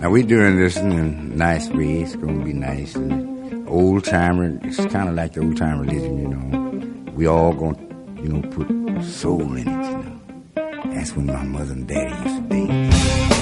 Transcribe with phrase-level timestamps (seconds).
[0.00, 2.00] Now we're doing this in a nice way.
[2.00, 2.94] It's to be nice.
[2.94, 7.12] and Old timer, it's kind of like the old time religion, you know.
[7.12, 7.78] We all to,
[8.22, 10.94] you know, put soul in it, you know.
[10.94, 13.39] That's when my mother and daddy used to dance.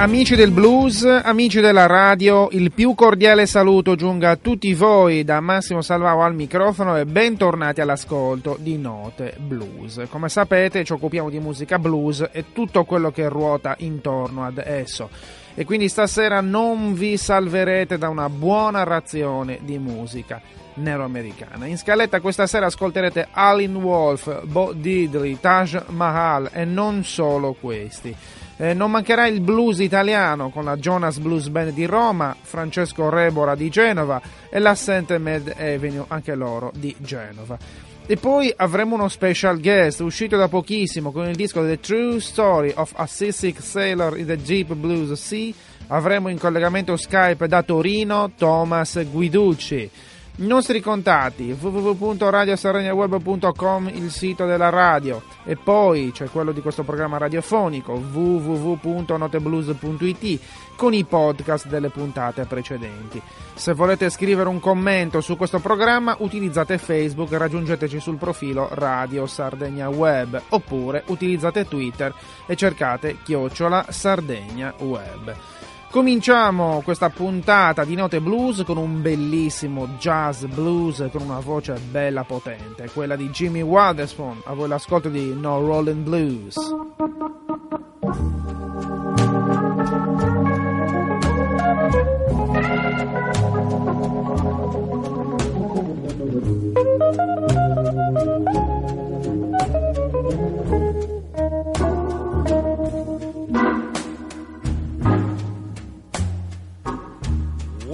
[0.00, 5.40] Amici del blues, amici della radio, il più cordiale saluto giunga a tutti voi da
[5.40, 10.00] Massimo Salvao al microfono e bentornati all'ascolto di Note Blues.
[10.08, 15.10] Come sapete ci occupiamo di musica blues e tutto quello che ruota intorno ad esso.
[15.54, 20.40] E quindi stasera non vi salverete da una buona razione di musica
[20.76, 21.66] nero-americana.
[21.66, 28.16] In scaletta questa sera ascolterete Alin Wolf, Bo Diddley, Taj Mahal e non solo questi.
[28.62, 33.54] Eh, non mancherà il blues italiano con la Jonas Blues Band di Roma, Francesco Rebora
[33.54, 34.20] di Genova
[34.50, 37.56] e l'Assente Med Avenue, anche loro di Genova.
[38.04, 42.70] E poi avremo uno special guest uscito da pochissimo con il disco The True Story
[42.76, 45.54] of a Seasick Sailor in the Jeep Blues Sea.
[45.86, 49.90] Avremo in collegamento Skype da Torino Thomas Guiducci.
[50.40, 57.18] I nostri contatti www.radiosarregnaweb.com il sito della radio e poi c'è quello di questo programma
[57.18, 60.40] radiofonico www.noteblues.it
[60.76, 63.20] con i podcast delle puntate precedenti.
[63.52, 69.90] Se volete scrivere un commento su questo programma utilizzate Facebook, raggiungeteci sul profilo Radio Sardegna
[69.90, 72.14] Web oppure utilizzate Twitter
[72.46, 75.36] e cercate chiocciola Sardegna Web.
[75.90, 82.22] Cominciamo questa puntata di Note Blues con un bellissimo jazz blues con una voce bella
[82.22, 84.42] potente, quella di Jimmy Waterspoon.
[84.44, 86.56] A voi l'ascolto di No Rollin' Blues.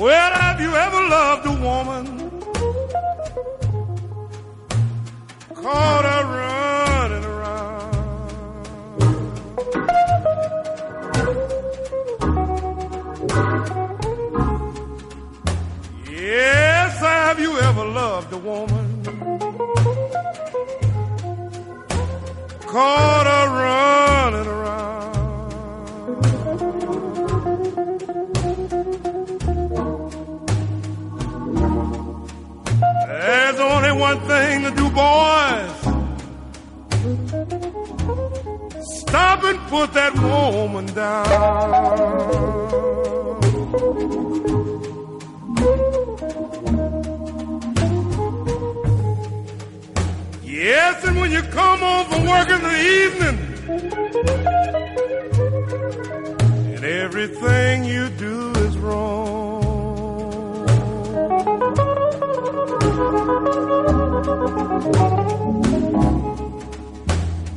[0.07, 2.07] Well, have you ever loved a woman?
[5.53, 7.97] Caught her running around.
[16.09, 19.03] Yes, have you ever loved a woman?
[22.61, 24.76] Caught her running around.
[34.21, 35.77] Thing to do, boys.
[39.01, 41.27] Stop and put that woman down.
[50.45, 53.39] Yes, and when you come home from work in the evening,
[56.75, 59.27] and everything you do is wrong.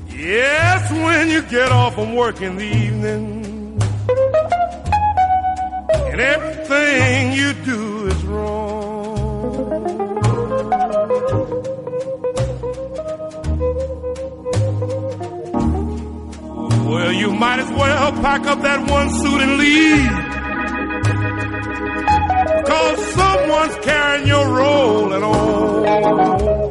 [0.10, 3.80] Yes, when you get off from work in the evening,
[5.92, 8.80] and everything you do is wrong.
[16.90, 20.10] Well, you might as well pack up that one suit and leave.
[22.66, 26.69] Cause someone's carrying your rolling on.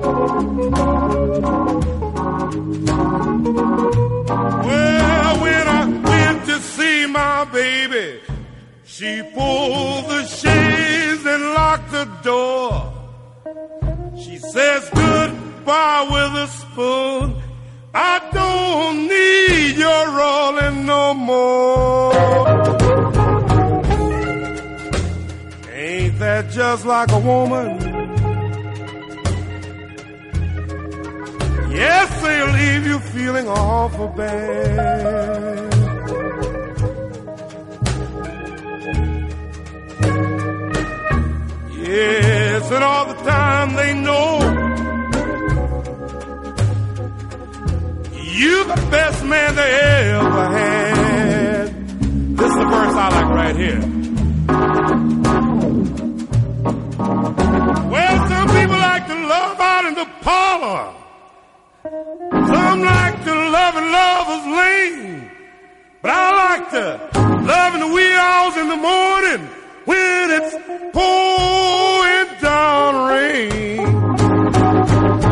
[4.66, 8.20] Well, when I went to see my baby,
[8.84, 12.92] she pulled the shades and locked the door.
[14.16, 17.40] She says goodbye with a spoon.
[17.94, 22.12] I don't need your rolling no more.
[25.72, 27.87] Ain't that just like a woman?
[31.78, 35.72] Yes, they'll leave you feeling awful bad.
[41.76, 44.40] Yes, and all the time they know
[48.12, 49.72] you're the best man they
[50.10, 51.96] ever had.
[52.36, 53.97] This is the verse I like right here.
[63.92, 65.30] love is lame,
[66.02, 66.84] But I like to
[67.52, 69.40] love in the wee hours in the morning
[69.84, 70.54] when it's
[70.96, 73.84] pouring down rain.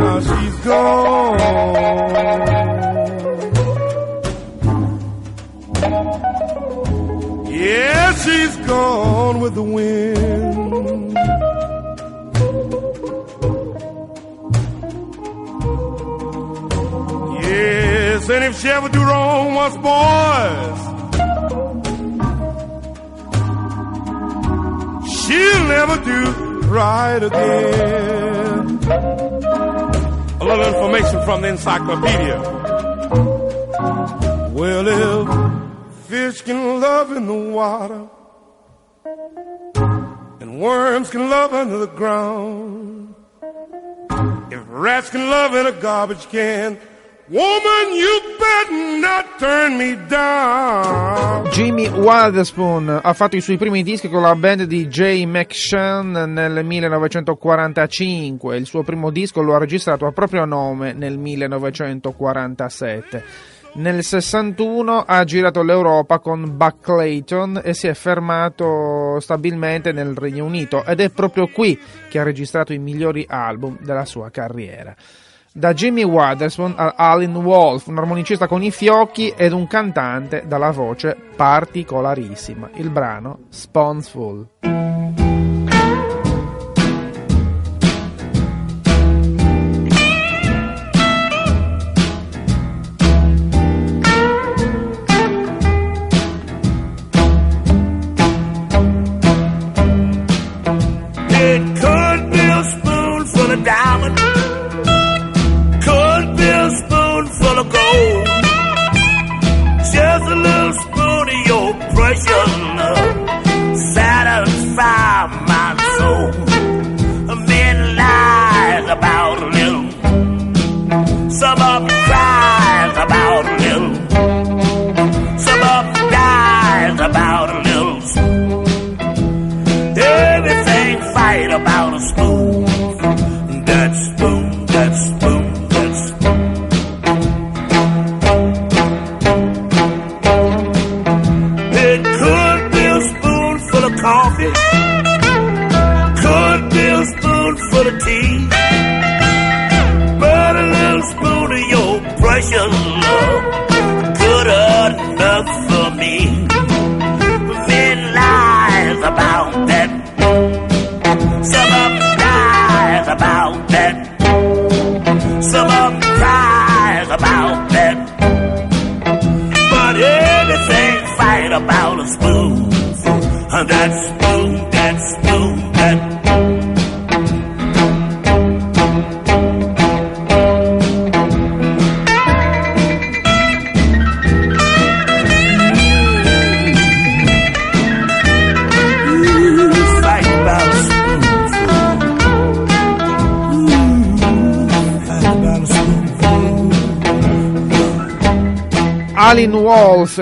[0.00, 1.38] Now she's gone.
[7.48, 10.25] Yeah, she's gone with the wind.
[18.36, 20.80] And if she ever do wrong once, boys,
[25.10, 26.20] she'll never do
[26.68, 28.78] right again.
[30.38, 32.38] A little information from the encyclopedia.
[34.52, 38.06] Well, if fish can love in the water,
[40.40, 43.14] and worms can love under the ground,
[44.50, 46.78] if rats can love in a garbage can,
[47.28, 51.49] woman, you better not turn me down.
[51.50, 56.64] Jimmy Witherspoon ha fatto i suoi primi dischi con la band di Jay McShann nel
[56.64, 63.55] 1945, il suo primo disco lo ha registrato a proprio nome nel 1947.
[63.75, 70.46] Nel 61 ha girato l'Europa con Buck Clayton e si è fermato stabilmente nel Regno
[70.46, 71.78] Unito ed è proprio qui
[72.08, 74.96] che ha registrato i migliori album della sua carriera.
[75.56, 80.70] Da Jimmy Witherspoon a Alan Wolf, un armonicista con i fiocchi ed un cantante dalla
[80.70, 82.68] voce particolarissima.
[82.74, 85.25] Il brano Spoonsful.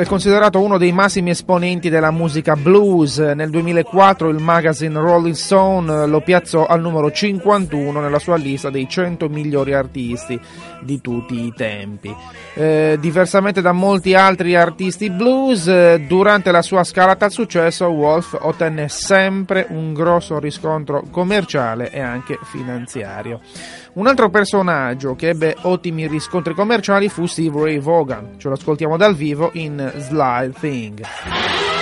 [0.05, 3.17] È considerato uno dei massimi esponenti della musica blues.
[3.19, 8.87] Nel 2004 il magazine Rolling Stone lo piazzò al numero 51 nella sua lista dei
[8.87, 10.39] 100 migliori artisti
[10.85, 12.15] di tutti i tempi.
[12.55, 18.37] Eh, diversamente da molti altri artisti blues, eh, durante la sua scalata al successo Wolf
[18.41, 23.41] ottenne sempre un grosso riscontro commerciale e anche finanziario.
[23.95, 28.35] Un altro personaggio che ebbe ottimi riscontri commerciali fu Steve Ray Vaughan.
[28.39, 31.74] Ce lo ascoltiamo dal vivo in Sly Thing.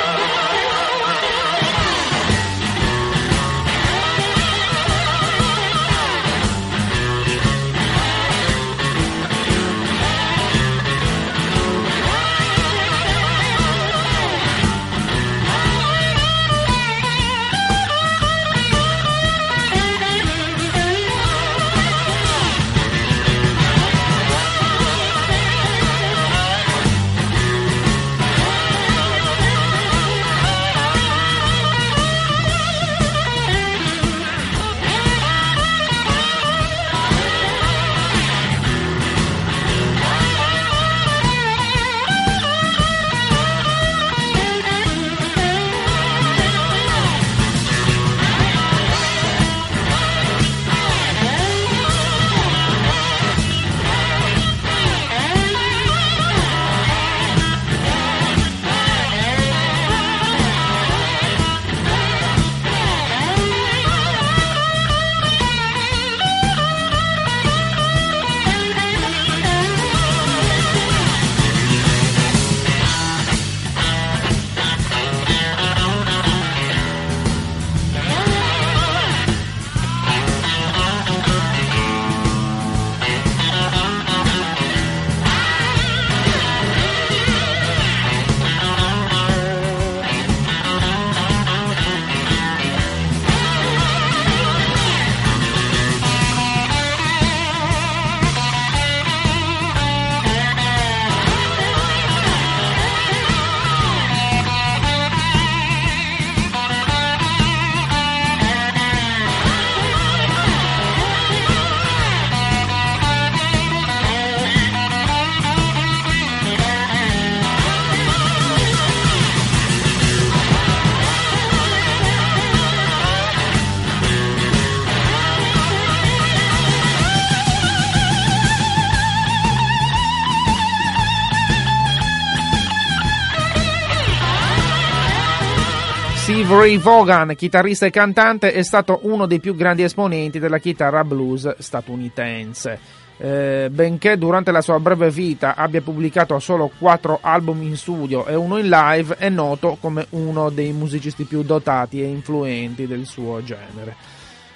[136.63, 141.57] Ray Vaughan, chitarrista e cantante, è stato uno dei più grandi esponenti della chitarra blues
[141.59, 142.79] statunitense.
[143.17, 148.37] Eh, benché durante la sua breve vita abbia pubblicato solo quattro album in studio e
[148.37, 153.43] uno in live, è noto come uno dei musicisti più dotati e influenti del suo
[153.43, 153.97] genere.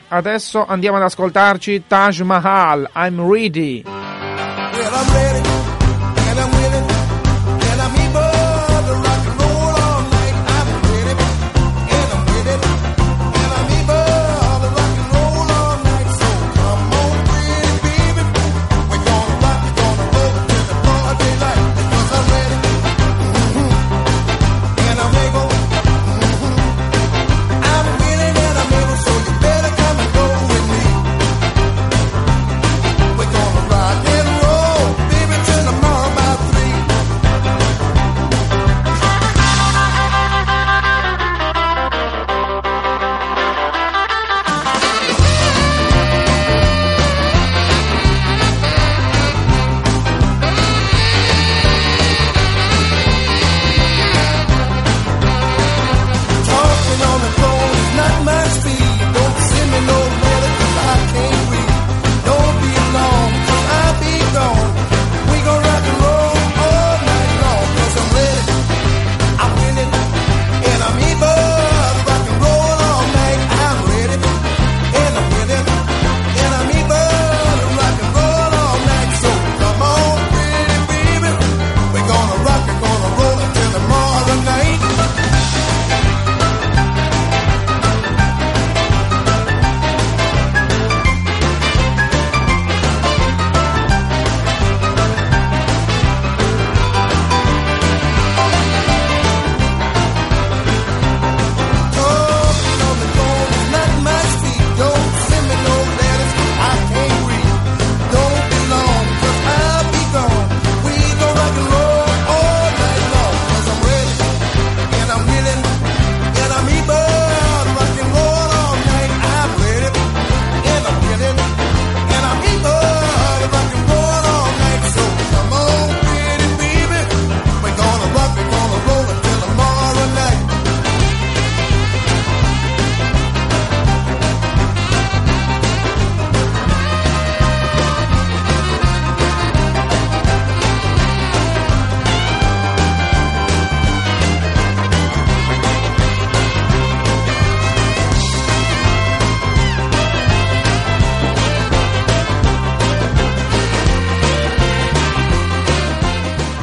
[0.06, 3.82] Adesso andiamo ad ascoltarci Taj Mahal, I'm Ready.
[3.82, 5.46] Well, I'm ready,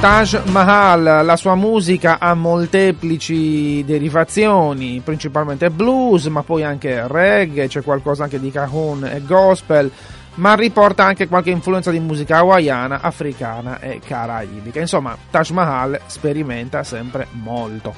[0.03, 7.81] Taj Mahal, la sua musica ha molteplici derivazioni, principalmente blues, ma poi anche reggae, c'è
[7.81, 9.89] qualcosa anche di cajon e gospel,
[10.35, 14.81] ma riporta anche qualche influenza di musica hawaiana, africana e caraibica.
[14.81, 17.93] Insomma, Taj Mahal sperimenta sempre molto.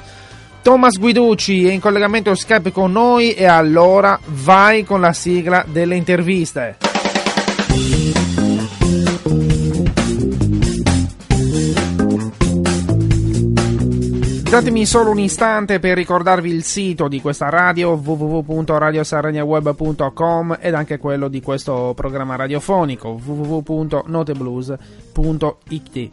[0.62, 5.96] Thomas Guiducci è in collegamento Skype con noi e allora vai con la sigla delle
[5.96, 6.78] interviste.
[14.56, 21.28] Datemi solo un istante per ricordarvi il sito di questa radio www.radiosaraniaweb.com ed anche quello
[21.28, 26.10] di questo programma radiofonico www.noteblues.it.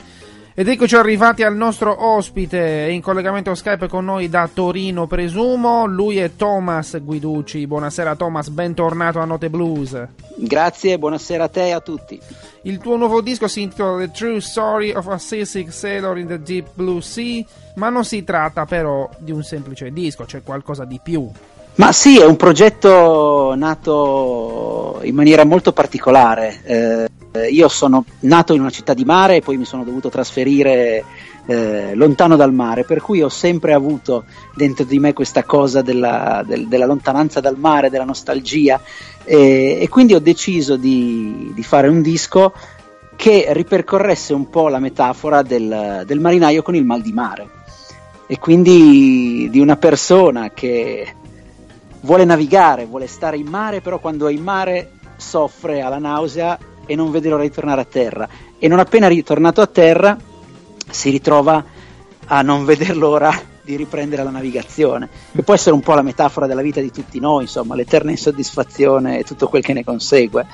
[0.55, 5.87] Ed eccoci arrivati al nostro ospite in collegamento Skype con noi da Torino, presumo.
[5.87, 7.67] Lui è Thomas Guiducci.
[7.67, 10.09] Buonasera Thomas, bentornato a Note Blues.
[10.37, 12.21] Grazie, buonasera a te e a tutti.
[12.65, 16.43] Il tuo nuovo disco si intitola The True Story of a Seasick Sailor in the
[16.43, 17.43] Deep Blue Sea,
[17.77, 21.31] ma non si tratta però di un semplice disco, c'è qualcosa di più.
[21.75, 26.61] Ma sì, è un progetto nato in maniera molto particolare.
[26.65, 27.07] Eh,
[27.51, 31.03] io sono nato in una città di mare e poi mi sono dovuto trasferire
[31.47, 34.25] eh, lontano dal mare, per cui ho sempre avuto
[34.55, 38.81] dentro di me questa cosa della, del- della lontananza dal mare, della nostalgia
[39.25, 42.53] e, e quindi ho deciso di, di fare un disco
[43.17, 47.49] che ripercorresse un po' la metafora del, del marinaio con il mal di mare
[48.27, 51.15] e quindi di una persona che
[52.03, 56.59] vuole navigare, vuole stare in mare, però quando è in mare soffre, ha la nausea
[56.87, 58.29] e non vede l'ora di tornare a terra.
[58.59, 60.17] E non appena ritornato a terra
[60.89, 61.65] si ritrova
[62.27, 66.47] a non veder l'ora di riprendere la navigazione, che può essere un po' la metafora
[66.47, 70.47] della vita di tutti noi, insomma, l'eterna insoddisfazione e tutto quel che ne consegue.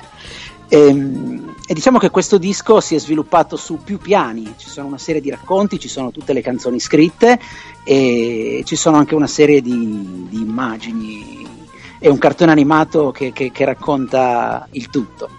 [0.71, 4.99] Ehm, e diciamo che questo disco si è sviluppato su più piani, ci sono una
[4.99, 7.39] serie di racconti, ci sono tutte le canzoni scritte
[7.83, 11.38] e ci sono anche una serie di, di immagini
[11.99, 15.29] e un cartone animato che, che- che racconta il tutto.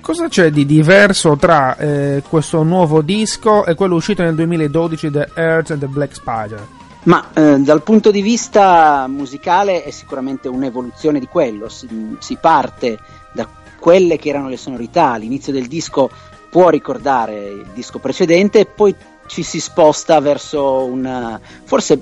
[0.00, 5.30] Cosa c'è di diverso tra eh, questo nuovo disco e quello uscito nel 2012 The
[5.34, 6.66] Earth and the Black Spider?
[7.04, 12.98] Ma eh, dal punto di vista musicale è sicuramente un'evoluzione di quello, si, si parte
[13.32, 16.10] da quelle che erano le sonorità, l'inizio del disco
[16.50, 18.94] può ricordare il disco precedente e poi
[19.26, 21.40] ci si sposta verso una...
[21.64, 21.98] forse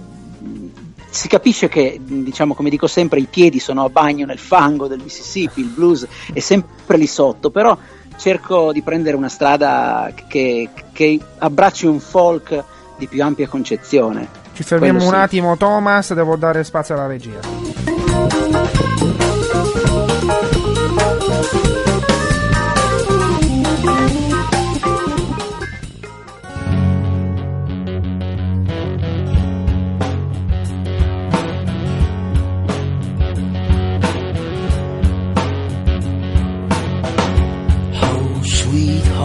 [1.11, 5.01] si capisce che, diciamo come dico sempre, i piedi sono a bagno nel fango del
[5.03, 7.77] Mississippi, il blues è sempre lì sotto, però
[8.17, 12.65] cerco di prendere una strada che, che abbracci un folk
[12.99, 14.29] di più ampia concezione.
[14.53, 15.25] Ci fermiamo Quello un sì.
[15.25, 17.98] attimo, Thomas, devo dare spazio alla regia.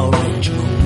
[0.04, 0.83] Orange moon.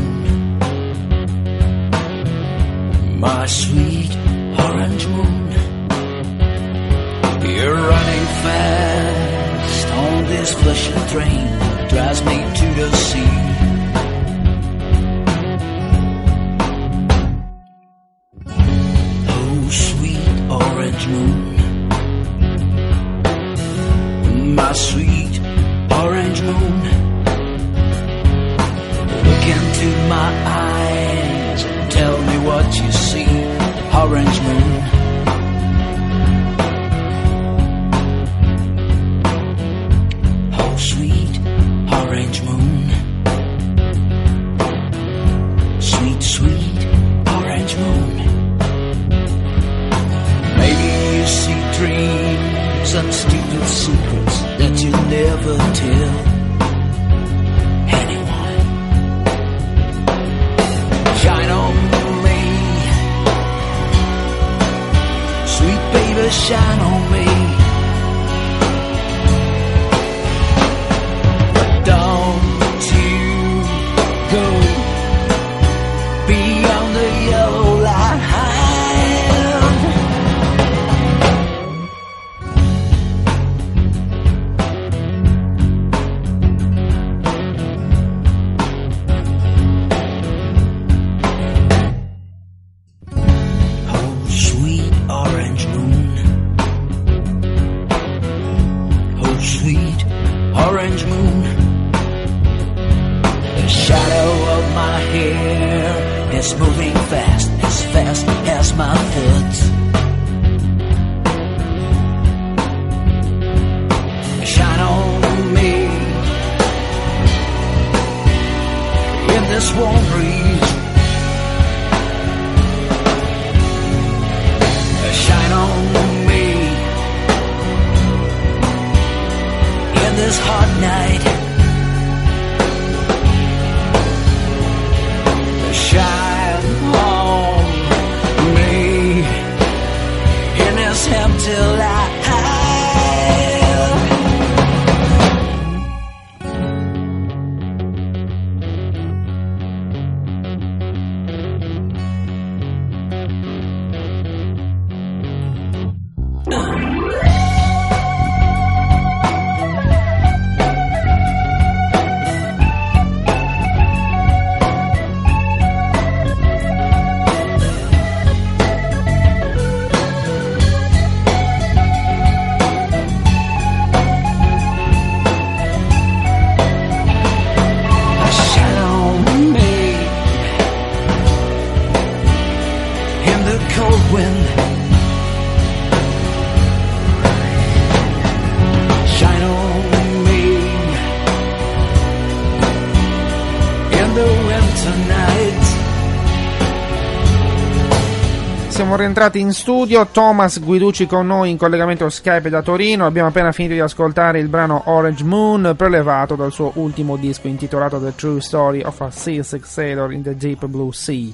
[198.98, 203.06] Rientrati in studio, Thomas Guiducci con noi in collegamento Skype da Torino.
[203.06, 208.02] Abbiamo appena finito di ascoltare il brano Orange Moon, prelevato dal suo ultimo disco intitolato
[208.02, 211.32] The True Story of a Seasick Sailor in the Deep Blue Sea.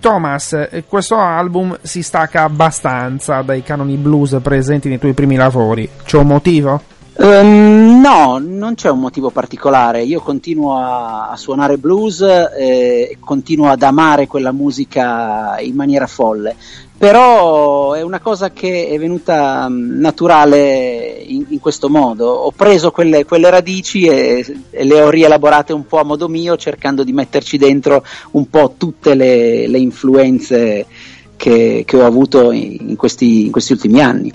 [0.00, 5.88] Thomas, eh, questo album si stacca abbastanza dai canoni blues presenti nei tuoi primi lavori.
[6.04, 6.80] C'è un motivo?
[7.14, 10.02] Ehm, no, non c'è un motivo particolare.
[10.02, 16.06] Io continuo a, a suonare blues eh, e continuo ad amare quella musica in maniera
[16.06, 16.56] folle.
[17.02, 22.30] Però è una cosa che è venuta mm, naturale in, in questo modo.
[22.30, 26.56] Ho preso quelle, quelle radici e, e le ho rielaborate un po' a modo mio,
[26.56, 30.86] cercando di metterci dentro un po' tutte le, le influenze
[31.34, 34.32] che, che ho avuto in, questi, in questi ultimi anni.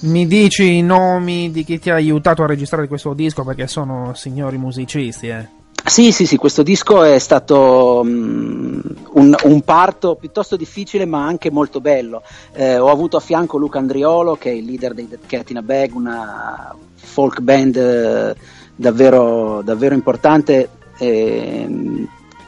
[0.00, 4.10] Mi dici i nomi di chi ti ha aiutato a registrare questo disco perché sono
[4.14, 5.55] signori musicisti, eh?
[5.88, 8.80] Sì, sì, sì, questo disco è stato mm,
[9.12, 12.22] un, un parto piuttosto difficile ma anche molto bello.
[12.52, 15.58] Eh, ho avuto a fianco Luca Andriolo che è il leader dei Dead Cat in
[15.58, 18.34] a Bag, una folk band eh,
[18.74, 20.70] davvero, davvero importante.
[20.98, 21.68] eh,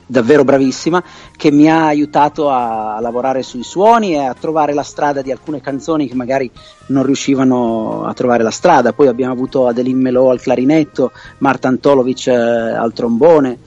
[0.09, 1.03] davvero bravissima
[1.37, 5.61] che mi ha aiutato a, lavorare sui suoni e a trovare la strada di alcune
[5.61, 6.51] canzoni che magari
[6.87, 8.93] non riuscivano a trovare la strada.
[8.93, 13.59] Poi abbiamo avuto Adeline Melò al clarinetto, Marta Antolovic eh, al trombone,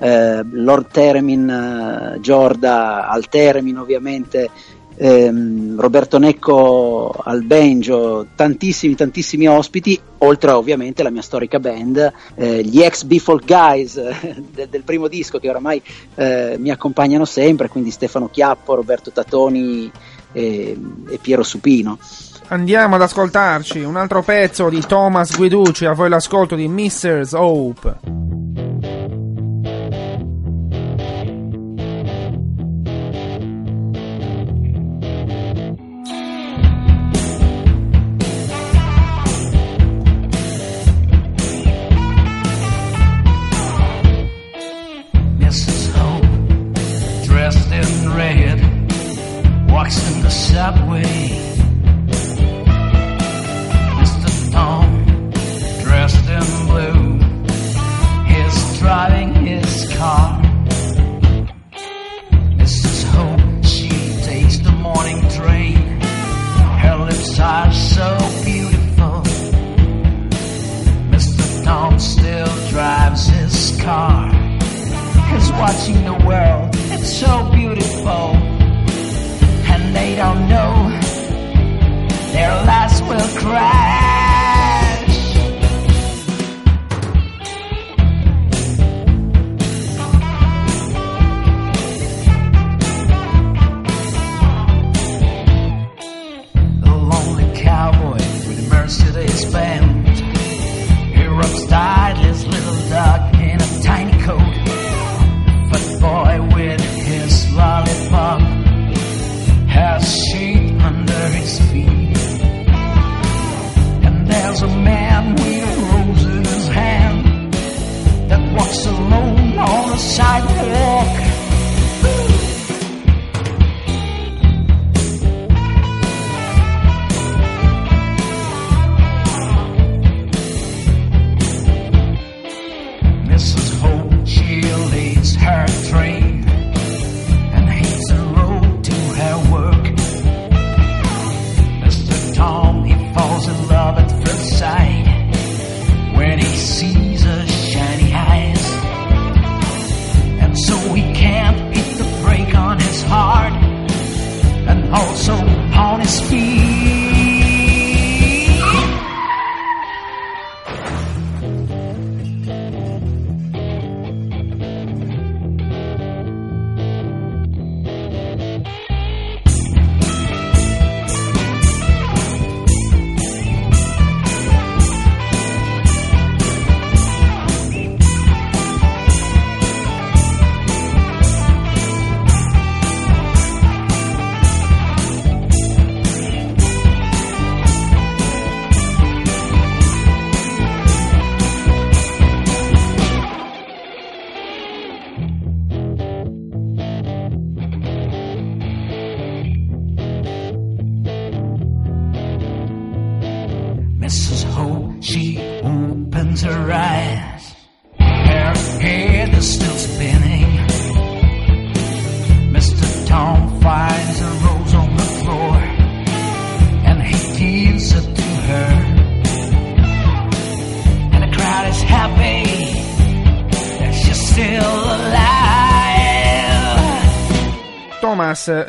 [0.00, 4.50] eh, Lord Teremin, eh, Giorda al Teremin ovviamente,
[4.96, 12.62] ehm, Roberto Necco al banjo, tantissimi tantissimi ospiti, oltre ovviamente la mia storica band, eh,
[12.62, 13.94] gli ex B-Folk Guys
[14.52, 15.82] del, del primo disco che oramai
[16.14, 19.90] eh, mi accompagnano sempre, quindi Stefano Chiappo, Roberto Tatoni
[20.32, 20.76] e,
[21.10, 21.98] e Piero Supino.
[22.48, 27.32] Andiamo ad ascoltarci un altro pezzo di Thomas Guiducci, a voi l'ascolto di Mrs.
[27.32, 28.73] Hope.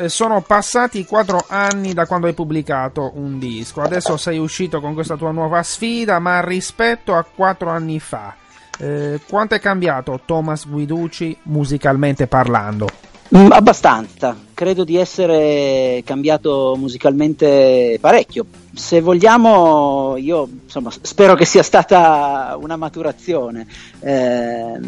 [0.06, 5.16] Sono passati quattro anni da quando hai pubblicato un disco, adesso sei uscito con questa
[5.16, 8.34] tua nuova sfida, ma rispetto a quattro anni fa,
[8.78, 12.88] eh, quanto è cambiato Thomas Guiducci musicalmente parlando?
[13.36, 18.46] Mm, abbastanza, credo di essere cambiato musicalmente parecchio.
[18.72, 23.66] Se vogliamo, io insomma, spero che sia stata una maturazione.
[23.98, 24.78] Eh,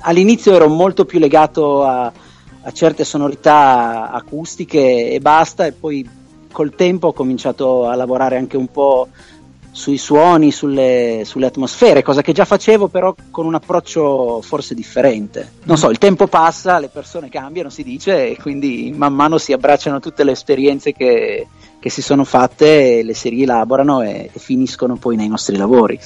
[0.00, 2.10] all'inizio ero molto più legato a,
[2.66, 6.08] a certe sonorità acustiche e basta, e poi
[6.50, 9.08] col tempo ho cominciato a lavorare anche un po'
[9.70, 15.52] sui suoni, sulle, sulle, atmosfere, cosa che già facevo però con un approccio forse differente.
[15.64, 19.52] Non so, il tempo passa, le persone cambiano, si dice, e quindi man mano si
[19.52, 21.46] abbracciano tutte le esperienze che,
[21.78, 26.00] che si sono fatte, le si rielaborano e, e finiscono poi nei nostri lavori.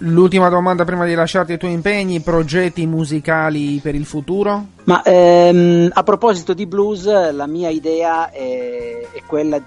[0.00, 4.66] L'ultima domanda prima di lasciarti i tuoi impegni, progetti musicali per il futuro?
[4.84, 9.58] Ma ehm, a proposito di blues, la mia idea è, è quella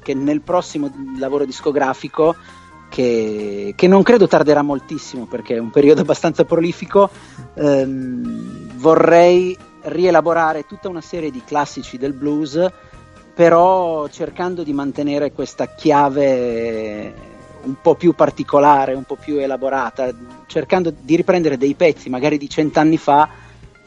[0.00, 2.34] che nel prossimo lavoro discografico
[2.88, 7.10] che, che, non credo tarderà moltissimo perché è un periodo abbastanza prolifico,
[7.52, 12.58] ehm, vorrei rielaborare tutta una serie di classici del blues,
[13.34, 17.32] però cercando di mantenere questa chiave
[17.64, 20.10] un po' più particolare, un po' più elaborata,
[20.46, 23.28] cercando di riprendere dei pezzi magari di cent'anni fa,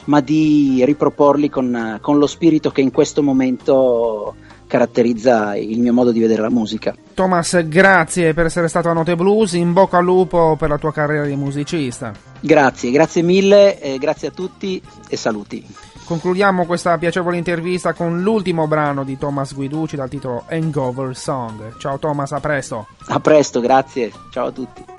[0.04, 4.34] ma di riproporli con, con lo spirito che in questo momento
[4.68, 6.94] caratterizza il mio modo di vedere la musica.
[7.14, 10.92] Thomas, grazie per essere stato a Note Blues, in bocca al lupo per la tua
[10.92, 12.12] carriera di musicista.
[12.38, 15.64] Grazie, grazie mille, eh, grazie a tutti e saluti.
[16.08, 21.76] Concludiamo questa piacevole intervista con l'ultimo brano di Thomas Guiducci dal titolo Hangover Song.
[21.76, 22.86] Ciao Thomas, a presto.
[23.08, 24.10] A presto, grazie.
[24.30, 24.97] Ciao a tutti.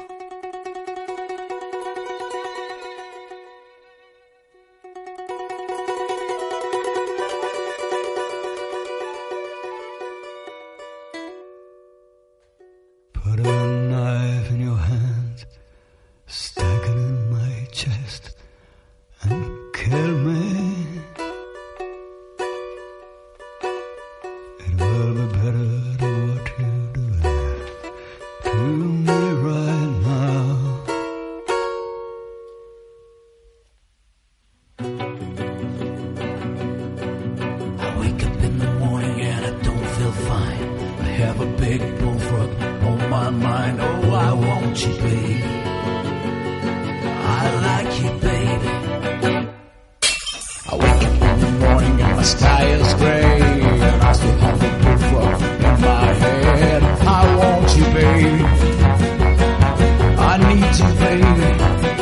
[60.40, 62.00] Need you, baby.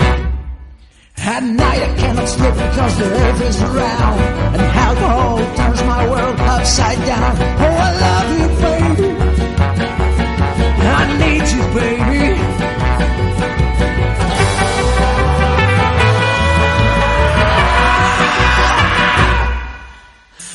[1.20, 4.20] At night I cannot sleep because the earth is round
[4.56, 8.67] And alcohol turns my world upside down Oh, I love you,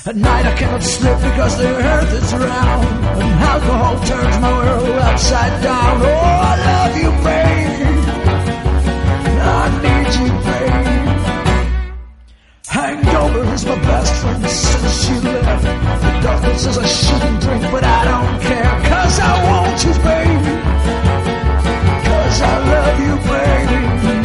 [0.05, 2.87] At night I cannot sleep because the earth is round
[3.23, 7.83] And alcohol turns my world upside down Oh, I love you, baby
[9.45, 10.97] I need you, baby.
[12.69, 15.63] Hangover is my best friend since she left.
[15.63, 18.73] The doctor says I shouldn't drink, but I don't care.
[18.89, 20.55] Cause I want you, baby.
[22.07, 24.22] Cause I love you, baby.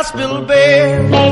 [0.00, 1.30] hospital bed.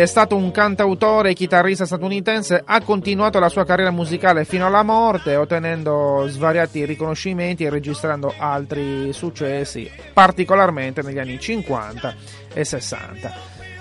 [0.00, 4.82] È stato un cantautore e chitarrista statunitense, ha continuato la sua carriera musicale fino alla
[4.82, 12.14] morte, ottenendo svariati riconoscimenti e registrando altri successi, particolarmente negli anni 50
[12.54, 13.32] e 60.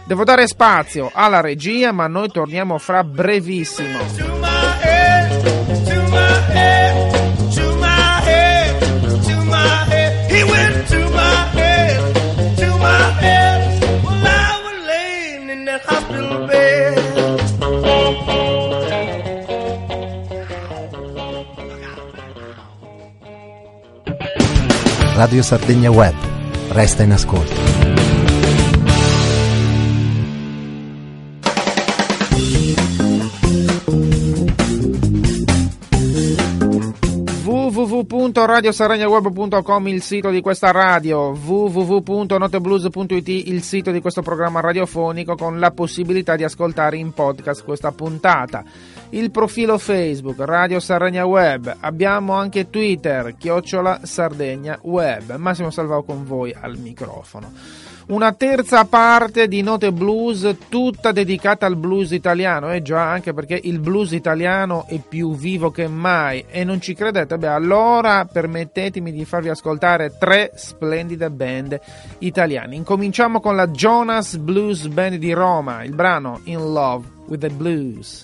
[0.06, 4.49] Devo dare spazio alla regia, ma noi torniamo fra brevissimo.
[25.20, 26.16] Radio Sardegna Web.
[26.70, 27.54] Resta in ascolto.
[37.44, 45.72] www.radiosaragnaweb.com il sito di questa radio, www.noteblues.it il sito di questo programma radiofonico con la
[45.72, 48.64] possibilità di ascoltare in podcast questa puntata.
[49.12, 55.36] Il profilo Facebook Radio Sardegna Web, abbiamo anche Twitter, chiocciola Sardegna Web.
[55.38, 57.52] Massimo Salvao con voi al microfono.
[58.10, 63.60] Una terza parte di note blues tutta dedicata al blues italiano, e già anche perché
[63.64, 67.38] il blues italiano è più vivo che mai e non ci credete?
[67.38, 71.80] Beh, allora permettetemi di farvi ascoltare tre splendide band
[72.20, 72.76] italiane.
[72.76, 78.24] Incominciamo con la Jonas Blues Band di Roma, il brano In Love with the Blues.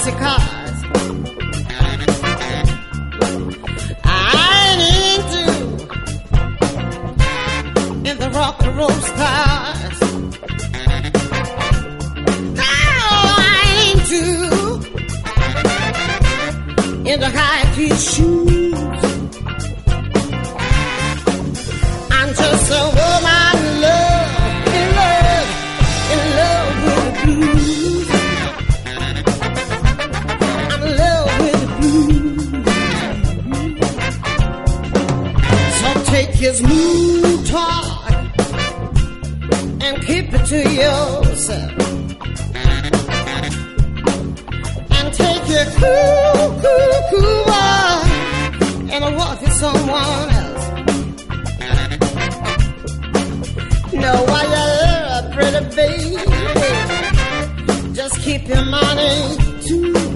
[0.00, 0.78] Fancy cars.
[4.04, 4.06] I
[4.78, 5.46] ain't into
[8.10, 10.00] in the rock and roll stars.
[12.56, 13.48] No, I
[13.84, 14.24] ain't into
[17.10, 19.09] in the high heel shoes.
[36.40, 38.10] His mood talk
[39.82, 41.72] and keep it to yourself
[44.96, 48.06] and take your cool, cool, cool walk
[48.90, 50.66] and walk with someone else.
[53.92, 56.16] Know why you're a pretty baby.
[57.92, 59.36] Just keep your money
[59.66, 60.09] too.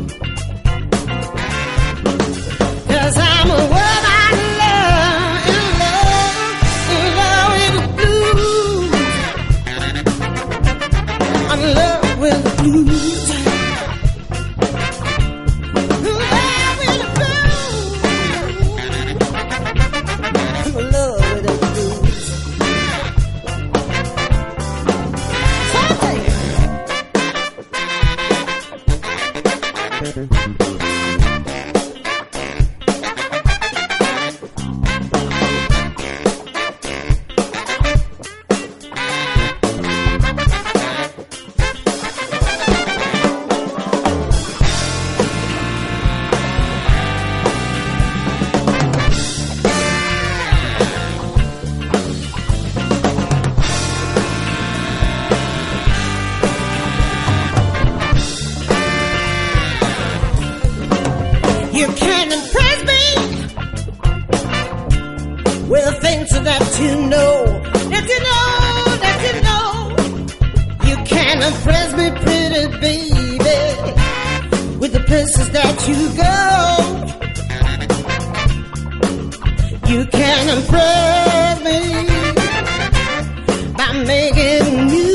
[75.14, 76.36] Places that you go.
[79.92, 81.80] You can impress me
[83.78, 85.13] by making news.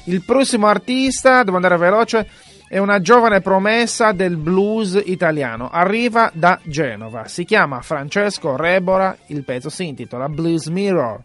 [0.04, 2.28] Il prossimo artista, devo andare veloce,
[2.68, 5.68] è una giovane promessa del blues italiano.
[5.68, 7.26] Arriva da Genova.
[7.26, 9.16] Si chiama Francesco Rebora.
[9.26, 11.24] Il pezzo si intitola Blues Mirror.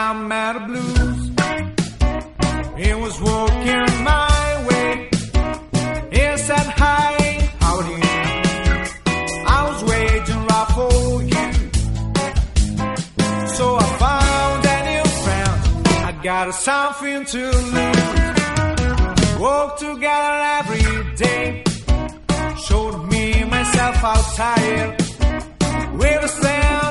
[0.00, 1.30] I was John Matter Blues.
[2.88, 5.10] It was walking my way.
[6.16, 7.12] He said, Hi,
[7.60, 8.00] howdy.
[9.56, 10.94] I was waiting right for
[11.32, 11.46] you.
[13.56, 15.58] So I found a new friend.
[16.08, 17.42] I got something to
[17.76, 19.38] lose.
[19.38, 21.46] Walk together every day.
[22.66, 24.96] Showed me myself outside.
[25.92, 26.89] With a sound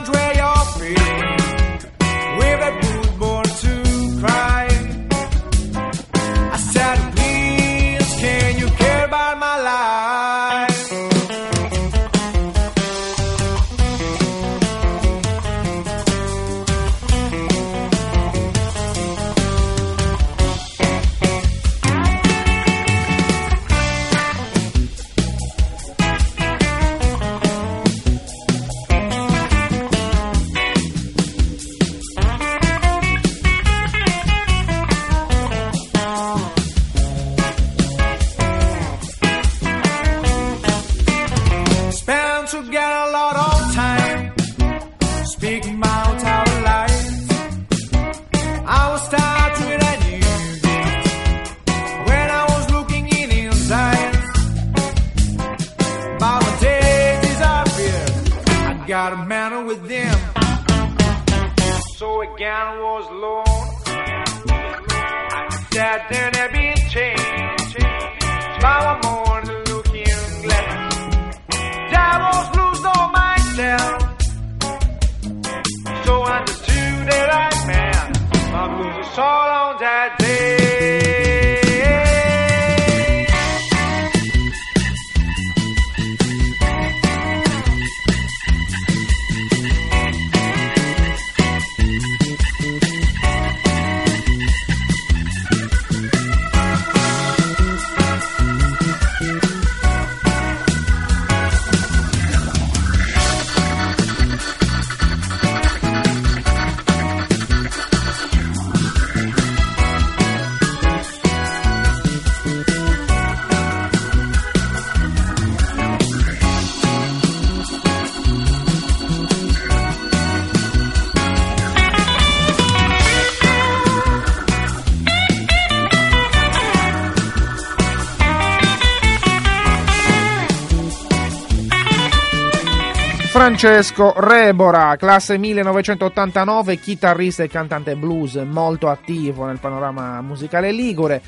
[133.50, 141.20] Francesco Rebora, classe 1989, chitarrista e cantante blues molto attivo nel panorama musicale ligure.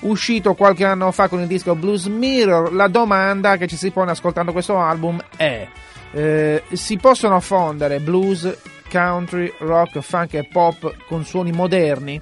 [0.00, 4.10] Uscito qualche anno fa con il disco Blues Mirror, la domanda che ci si pone
[4.10, 5.66] ascoltando questo album è:
[6.12, 8.58] eh, si possono fondere blues,
[8.90, 12.20] country, rock, funk e pop con suoni moderni?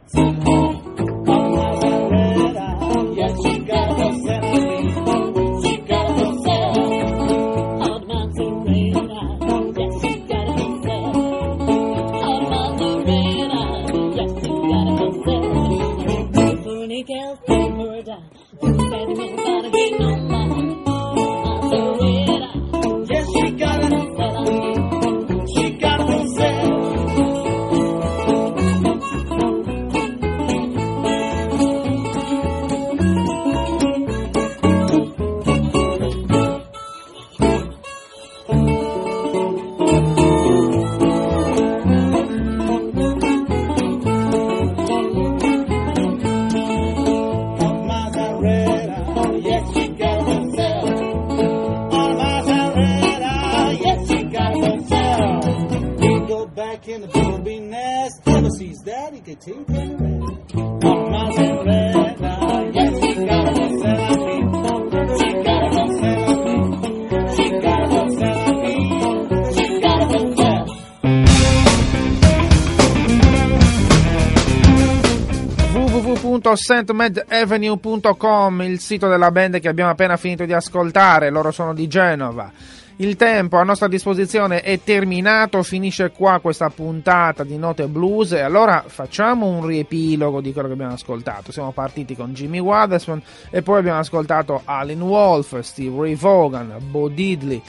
[75.93, 82.51] www.stmedavenue.com, il sito della band che abbiamo appena finito di ascoltare, loro sono di Genova.
[82.95, 88.39] Il tempo a nostra disposizione è terminato, finisce qua questa puntata di Note Blues e
[88.39, 91.51] allora facciamo un riepilogo di quello che abbiamo ascoltato.
[91.51, 93.21] Siamo partiti con Jimmy Waterspoon
[93.51, 97.61] e poi abbiamo ascoltato Alan Wolf, Steve Ray Vaughan, Bo Diddley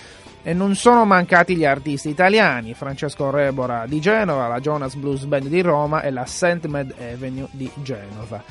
[0.45, 5.47] e non sono mancati gli artisti italiani, Francesco Rebora di Genova, la Jonas Blues Band
[5.47, 6.66] di Roma e la St.
[6.66, 8.42] Med Avenue di Genova.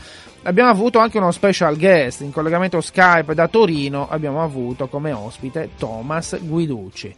[0.42, 5.70] Abbiamo avuto anche uno special guest in collegamento Skype da Torino, abbiamo avuto come ospite
[5.78, 7.16] Thomas Guiducci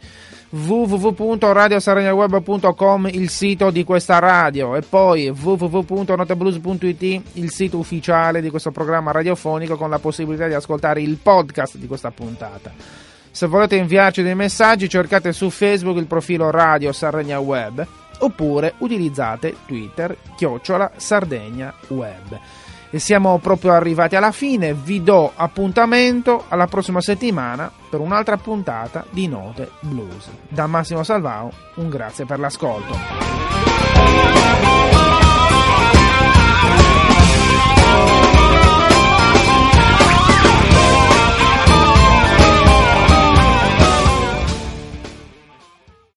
[0.48, 9.10] www.radiosaragnaweb.com il sito di questa radio e poi www.noteblues.it il sito ufficiale di questo programma
[9.10, 13.05] radiofonico con la possibilità di ascoltare il podcast di questa puntata.
[13.36, 17.86] Se volete inviarci dei messaggi cercate su Facebook il profilo Radio Sardegna Web
[18.20, 22.40] oppure utilizzate Twitter chiocciola Sardegna Web.
[22.88, 29.04] E siamo proprio arrivati alla fine, vi do appuntamento alla prossima settimana per un'altra puntata
[29.10, 30.30] di Note Blues.
[30.48, 32.94] Da Massimo Salvao un grazie per l'ascolto.